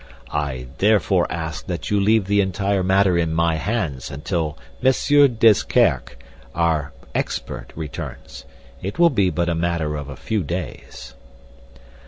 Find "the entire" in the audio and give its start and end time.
2.25-2.81